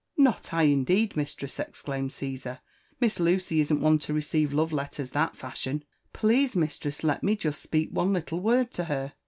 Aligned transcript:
''Not 0.17 0.51
I, 0.51 0.63
indeed, 0.63 1.15
mistress!*' 1.15 1.59
exclaimed 1.59 2.09
CaBsar. 2.09 2.41
"^^ 2.57 2.59
Miss 2.99 3.19
Lucy 3.19 3.59
isn't 3.59 3.81
one 3.81 3.99
to 3.99 4.15
receive 4.15 4.51
love 4.51 4.73
letters 4.73 5.11
that 5.11 5.37
fashion. 5.37 5.83
Please, 6.11 6.55
mistress, 6.55 7.03
let 7.03 7.21
me 7.21 7.37
jeSt 7.37 7.57
speak 7.61 7.89
one 7.91 8.11
little 8.11 8.39
word 8.39 8.71
to 8.73 8.85
her." 8.85 9.13